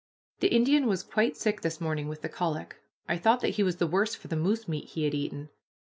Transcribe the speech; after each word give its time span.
The 0.39 0.47
Indian 0.47 0.87
was 0.87 1.03
quite 1.03 1.37
sick 1.37 1.61
this 1.61 1.79
morning 1.79 2.07
with 2.07 2.23
the 2.23 2.27
colic. 2.27 2.77
I 3.07 3.19
thought 3.19 3.41
that 3.41 3.49
he 3.49 3.61
was 3.61 3.75
the 3.75 3.85
worse 3.85 4.15
for 4.15 4.29
the 4.29 4.35
moose 4.35 4.67
meat 4.67 4.85
he 4.89 5.03
had 5.03 5.13
eaten. 5.13 5.49